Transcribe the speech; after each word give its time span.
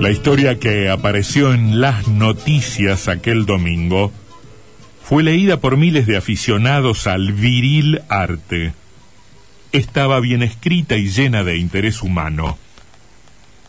La 0.00 0.10
historia 0.12 0.60
que 0.60 0.88
apareció 0.90 1.52
en 1.52 1.80
las 1.80 2.06
noticias 2.06 3.08
aquel 3.08 3.46
domingo 3.46 4.12
fue 5.02 5.24
leída 5.24 5.58
por 5.58 5.76
miles 5.76 6.06
de 6.06 6.16
aficionados 6.16 7.08
al 7.08 7.32
viril 7.32 8.02
arte. 8.08 8.74
Estaba 9.72 10.20
bien 10.20 10.44
escrita 10.44 10.96
y 10.96 11.08
llena 11.08 11.42
de 11.42 11.56
interés 11.56 12.00
humano. 12.02 12.58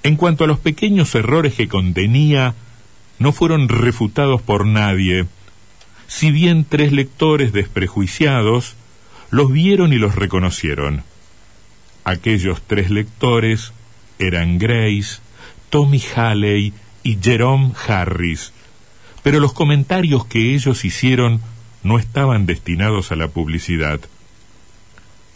En 0.03 0.18
cuanto 0.18 0.44
a 0.44 0.48
los 0.48 0.59
pequeños 0.59 1.16
errores 1.16 1.56
que 1.56 1.68
contenía, 1.68 2.53
no 3.18 3.31
fueron 3.31 3.68
refutados 3.68 4.40
por 4.44 4.68
nadie, 4.68 5.25
si 6.06 6.30
bien 6.30 6.64
tres 6.64 6.92
lectores 6.92 7.53
desprejuiciados 7.53 8.75
los 9.31 9.52
vieron 9.52 9.94
y 9.94 9.96
los 9.96 10.14
reconocieron. 10.14 11.03
Aquellos 12.03 12.62
tres 12.62 12.92
lectores 12.92 13.73
eran 14.20 14.59
Grace, 14.59 15.22
Tommy 15.70 16.02
Halley 16.16 16.73
y 17.03 17.17
Jerome 17.22 17.72
Harris, 17.88 18.53
pero 19.23 19.39
los 19.39 19.53
comentarios 19.53 20.25
que 20.25 20.53
ellos 20.53 20.86
hicieron 20.86 21.42
no 21.84 22.00
estaban 22.00 22.45
destinados 22.45 23.12
a 23.12 23.16
la 23.16 23.28
publicidad. 23.28 24.00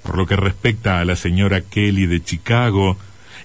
Por 0.04 0.17
lo 0.17 0.26
que 0.26 0.36
respecta 0.36 1.00
a 1.00 1.06
la 1.06 1.16
señora 1.16 1.61
Kelly 1.61 2.06
de 2.06 2.23
Chicago 2.23 2.98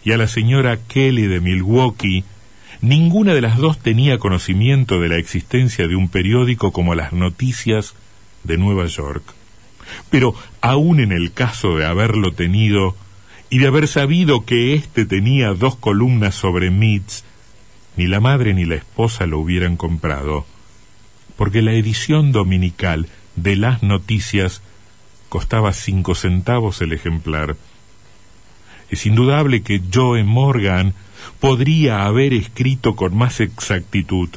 y 0.05 0.13
a 0.13 0.17
la 0.17 0.27
señora 0.27 0.77
Kelly 0.77 1.27
de 1.27 1.41
Milwaukee, 1.41 2.25
ninguna 2.81 3.35
de 3.35 3.41
las 3.41 3.59
dos 3.59 3.79
tenía 3.79 4.19
conocimiento 4.19 5.01
de 5.01 5.09
la 5.09 5.17
existencia 5.17 5.87
de 5.87 5.97
un 5.97 6.09
periódico 6.09 6.73
como 6.73 6.95
las 6.95 7.13
Noticias 7.13 7.95
de 8.45 8.59
Nueva 8.59 8.87
York. 8.87 9.23
Pero 10.11 10.35
aun 10.61 11.01
en 11.01 11.13
el 11.13 11.33
caso 11.33 11.77
de 11.77 11.87
haberlo 11.87 12.33
tenido, 12.33 12.97
y 13.51 13.59
de 13.59 13.67
haber 13.67 13.89
sabido 13.89 14.45
que 14.45 14.75
éste 14.75 15.07
tenía 15.07 15.55
dos 15.55 15.77
columnas 15.77 16.35
sobre 16.35 16.71
Mitz, 16.71 17.25
ni 17.97 18.07
la 18.07 18.21
madre 18.21 18.55
ni 18.55 18.65
la 18.65 18.77
esposa 18.77 19.27
lo 19.27 19.39
hubieran 19.39 19.77
comprado, 19.77 20.47
porque 21.37 21.63
la 21.63 21.73
edición 21.73 22.33
dominical 22.33 23.09
de 23.37 23.57
las 23.57 23.83
noticias 23.83 24.63
costaba 25.29 25.73
cinco 25.73 26.15
centavos 26.15 26.81
el 26.81 26.93
ejemplar. 26.93 27.57
Es 28.91 29.07
indudable 29.07 29.63
que 29.63 29.83
Joe 29.93 30.25
Morgan 30.25 30.95
podría 31.41 32.07
haber 32.07 32.33
escrito 32.33 32.97
con 32.97 33.17
más 33.17 33.41
exactitud 33.41 34.31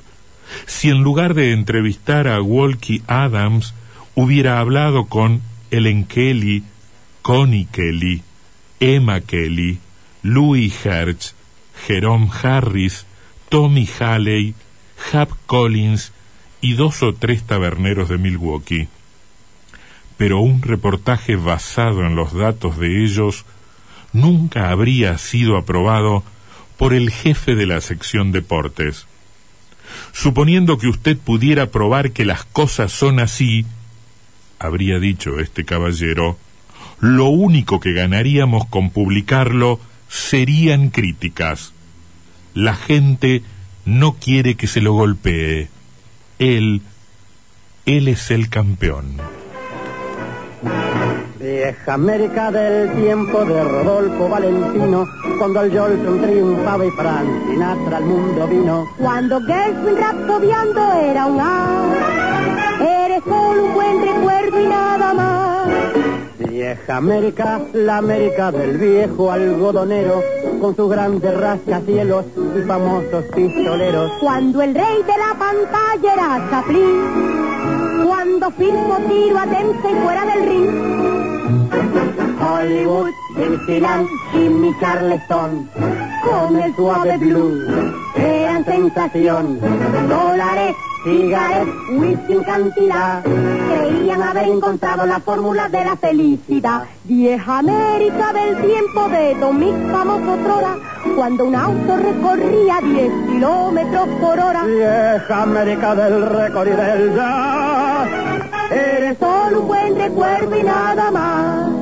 si 0.65 0.89
en 0.89 1.01
lugar 1.01 1.33
de 1.33 1.53
entrevistar 1.53 2.27
a 2.27 2.41
Walkie 2.41 3.03
Adams 3.07 3.73
hubiera 4.15 4.59
hablado 4.59 5.05
con 5.05 5.41
Ellen 5.69 6.05
Kelly, 6.05 6.63
Connie 7.21 7.67
Kelly, 7.71 8.23
Emma 8.81 9.21
Kelly, 9.21 9.77
Louis 10.23 10.73
Hertz, 10.83 11.35
Jerome 11.85 12.27
Harris, 12.41 13.05
Tommy 13.47 13.87
Halley, 13.99 14.55
Hap 15.13 15.29
Collins 15.45 16.11
y 16.61 16.73
dos 16.73 17.03
o 17.03 17.13
tres 17.13 17.43
taberneros 17.43 18.09
de 18.09 18.17
Milwaukee. 18.17 18.87
Pero 20.17 20.41
un 20.41 20.63
reportaje 20.63 21.35
basado 21.35 22.05
en 22.07 22.15
los 22.15 22.33
datos 22.33 22.79
de 22.79 23.03
ellos 23.03 23.45
nunca 24.13 24.71
habría 24.71 25.17
sido 25.19 25.57
aprobado 25.57 26.23
por 26.77 26.95
el 26.95 27.11
jefe 27.11 27.53
de 27.53 27.67
la 27.67 27.81
sección 27.81 28.31
deportes. 28.31 29.05
Suponiendo 30.11 30.79
que 30.79 30.87
usted 30.87 31.19
pudiera 31.19 31.67
probar 31.67 32.13
que 32.13 32.25
las 32.25 32.45
cosas 32.45 32.91
son 32.91 33.19
así, 33.19 33.63
habría 34.57 34.97
dicho 34.97 35.39
este 35.39 35.65
caballero, 35.65 36.39
lo 37.01 37.29
único 37.29 37.79
que 37.79 37.93
ganaríamos 37.93 38.65
con 38.67 38.91
publicarlo 38.91 39.79
serían 40.07 40.89
críticas. 40.89 41.73
La 42.53 42.75
gente 42.75 43.41
no 43.85 44.13
quiere 44.13 44.55
que 44.55 44.67
se 44.67 44.81
lo 44.81 44.93
golpee. 44.93 45.69
Él, 46.37 46.81
él 47.85 48.07
es 48.07 48.29
el 48.29 48.49
campeón. 48.49 49.17
Vieja 51.39 51.95
América 51.95 52.51
del 52.51 52.91
tiempo 52.93 53.45
de 53.45 53.63
Rodolfo 53.63 54.29
Valentino, 54.29 55.07
cuando 55.39 55.61
el 55.61 55.75
Jolson 55.75 56.21
triunfaba 56.21 56.85
y 56.85 56.91
Frank 56.91 57.27
Sinatra 57.49 57.97
al 57.97 58.05
mundo 58.05 58.47
vino. 58.47 58.87
Cuando 58.99 59.41
Gershwin 59.41 59.97
rapsodeando 59.97 60.93
era 61.01 61.25
un 61.25 61.41
Vieja 66.71 66.95
América, 66.95 67.59
la 67.73 67.97
América 67.97 68.49
del 68.49 68.77
viejo 68.77 69.29
algodonero, 69.29 70.23
con 70.61 70.73
sus 70.73 70.89
grandes 70.89 71.37
rascacielos 71.37 72.23
y 72.57 72.61
famosos 72.61 73.25
pistoleros. 73.35 74.09
Cuando 74.21 74.61
el 74.61 74.73
rey 74.73 75.03
de 75.03 75.17
la 75.17 75.37
pantalla 75.37 76.13
era 76.13 76.47
Chaplin, 76.49 78.05
cuando 78.07 78.51
firmó 78.51 78.99
tiro 79.09 79.37
a 79.37 79.45
Dempsey 79.47 79.95
fuera 80.01 80.25
del 80.25 80.47
ring. 80.47 80.69
Hollywood, 82.39 83.11
Dixieland, 83.35 84.07
Jimmy 84.31 84.73
Charleston, 84.79 85.69
con 86.23 86.55
el 86.55 86.73
suave 86.73 87.17
blues, 87.17 87.93
sensación. 88.65 89.59
Dólares, 90.07 90.75
cigarettes, 91.03 91.73
whisky 91.91 92.33
en 92.33 92.43
cantidad, 92.43 93.23
creían 93.23 94.21
haber 94.21 94.47
encontrado 94.47 95.05
la 95.05 95.19
fórmula 95.19 95.69
de 95.69 95.85
la 95.85 95.95
felicidad. 95.95 96.83
Vieja 97.03 97.59
América 97.59 98.33
del 98.33 98.61
tiempo 98.61 99.09
de 99.09 99.35
Tommy 99.39 99.73
famoso 99.91 100.37
Trora, 100.43 100.75
cuando 101.15 101.45
un 101.45 101.55
auto 101.55 101.97
recorría 101.97 102.79
10 102.81 103.11
kilómetros 103.27 104.07
por 104.19 104.39
hora. 104.39 104.63
Vieja 104.63 105.41
América 105.43 105.95
del 105.95 106.29
récord 106.29 106.67
y 106.67 106.71
del 106.71 107.15
jazz, 107.15 108.09
eres 108.71 109.17
solo 109.17 109.61
un 109.61 109.67
buen 109.67 109.95
recuerdo 109.95 110.57
y 110.57 110.63
nada 110.63 111.11
más. 111.11 111.80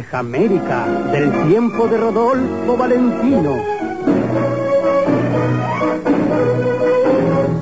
Vieja 0.00 0.20
América 0.20 0.86
del 1.12 1.30
tiempo 1.46 1.86
de 1.86 1.98
Rodolfo 1.98 2.74
Valentino. 2.74 3.54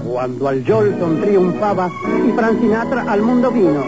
Cuando 0.04 0.46
al 0.46 0.64
Jolson 0.64 1.20
triunfaba 1.20 1.90
y 2.28 2.30
Frank 2.30 2.60
Sinatra 2.60 3.10
al 3.10 3.22
mundo 3.22 3.50
vino. 3.50 3.82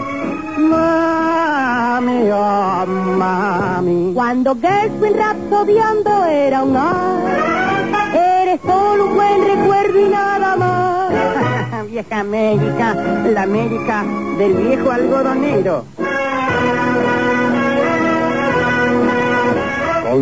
Mami, 0.57 2.29
oh, 2.29 2.85
mami. 3.17 4.13
Cuando 4.13 4.57
Gershwin 4.59 5.13
rapsodeando 5.15 6.25
era 6.25 6.63
un 6.63 6.75
A, 6.75 8.41
eres 8.41 8.59
solo 8.65 9.05
un 9.05 9.15
buen 9.15 9.47
recuerdo 9.47 9.97
y 9.97 10.09
nada 10.09 10.57
más. 10.57 11.87
Vieja 11.89 12.19
América, 12.19 12.95
la 13.33 13.43
América 13.43 14.03
del 14.37 14.53
viejo 14.55 14.91
algodonero. 14.91 15.85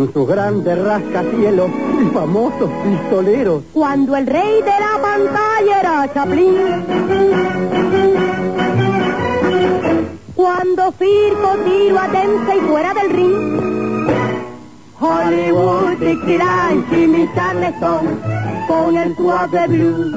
Con 0.00 0.12
sus 0.14 0.28
grandes 0.28 0.82
rascacielos 0.82 1.70
y 2.00 2.14
famosos 2.14 2.70
pistoleros. 2.84 3.62
Cuando 3.74 4.16
el 4.16 4.26
rey 4.26 4.62
de 4.62 4.70
la 4.70 4.98
pantalla 5.02 5.80
era 5.80 6.14
Chaplin. 6.14 6.56
Cuando 10.34 10.92
Firco 10.92 11.54
tiro 11.66 11.98
a 11.98 12.08
Dempsey 12.08 12.60
fuera 12.60 12.94
del 12.94 13.10
ring. 13.10 13.60
Hollywood 14.98 15.98
Dixieland, 15.98 16.88
Jimmy 16.88 17.28
Charleston, 17.34 18.20
con 18.66 18.96
el 18.96 19.16
suave 19.16 19.66
blues 19.68 20.16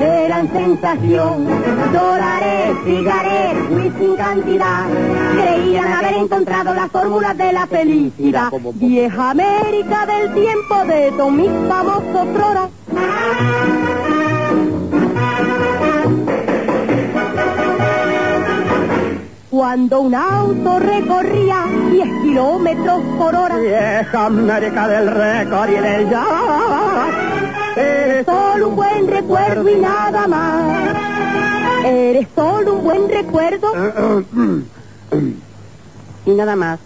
eran 0.00 0.50
sensación. 0.52 1.46
Dólares, 1.92 2.76
cigarettes, 2.84 3.70
whisky 3.70 4.04
en 4.04 4.16
cantidad, 4.16 4.84
creían 5.40 5.92
haber 5.92 6.14
encontrado 6.14 6.74
la 6.74 6.88
fórmula 6.88 7.34
de 7.34 7.52
la 7.52 7.66
felicidad. 7.66 8.52
Vieja 8.74 9.30
América 9.30 10.06
del 10.06 10.34
tiempo 10.34 10.84
de 10.86 11.12
todos 11.12 11.32
mis 11.32 11.50
famosos 11.68 12.28
floras. 12.34 12.70
Cuando 19.50 20.00
un 20.00 20.14
auto 20.14 20.78
recorría 20.80 21.64
10 21.92 22.08
kilómetros 22.22 23.00
por 23.16 23.36
hora. 23.36 23.56
Vieja 23.56 24.26
América 24.26 24.88
del 24.88 25.06
récord 25.08 25.70
y 25.70 25.74
del 25.74 26.10
jazz. 26.10 27.23
Eres 27.76 28.26
solo 28.26 28.68
un 28.68 28.76
buen 28.76 29.08
recuerdo 29.08 29.68
y 29.68 29.76
nada 29.76 30.26
más. 30.28 30.96
Eres 31.84 32.28
solo 32.34 32.74
un 32.74 32.84
buen 32.84 33.08
recuerdo 33.08 33.72
y 36.26 36.30
nada 36.30 36.56
más. 36.56 36.78